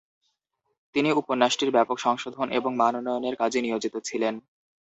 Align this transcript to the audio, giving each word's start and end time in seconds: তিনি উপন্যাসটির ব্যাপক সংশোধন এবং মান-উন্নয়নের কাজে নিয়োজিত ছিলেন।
তিনি 0.95 1.09
উপন্যাসটির 1.13 1.71
ব্যাপক 1.71 1.97
সংশোধন 1.99 2.47
এবং 2.51 2.71
মান-উন্নয়নের 2.75 3.35
কাজে 3.35 3.59
নিয়োজিত 3.61 3.95
ছিলেন। 4.03 4.35